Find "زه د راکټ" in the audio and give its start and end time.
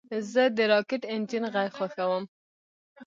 0.31-1.01